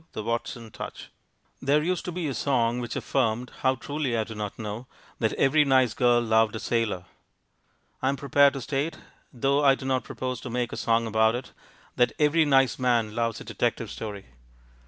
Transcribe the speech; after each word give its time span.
The 0.13 0.23
Watson 0.23 0.71
Touch 0.71 1.11
There 1.61 1.83
used 1.83 2.05
to 2.05 2.11
be 2.11 2.27
a 2.27 2.33
song 2.33 2.79
which 2.79 2.95
affirmed 2.95 3.51
(how 3.59 3.75
truly, 3.75 4.17
I 4.17 4.23
do 4.23 4.33
not 4.33 4.57
know) 4.57 4.87
that 5.19 5.31
every 5.33 5.63
nice 5.63 5.93
girl 5.93 6.21
loved 6.23 6.55
a 6.55 6.59
sailor. 6.59 7.05
I 8.01 8.09
am 8.09 8.15
prepared 8.15 8.53
to 8.53 8.61
state, 8.61 8.97
though 9.31 9.63
I 9.63 9.75
do 9.75 9.85
not 9.85 10.03
propose 10.03 10.41
to 10.41 10.49
make 10.49 10.73
a 10.73 10.75
song 10.75 11.05
about 11.05 11.35
it, 11.35 11.51
that 11.97 12.13
every 12.17 12.45
nice 12.45 12.79
man 12.79 13.13
loves 13.13 13.39
a 13.41 13.43
detective 13.43 13.91
story. 13.91 14.25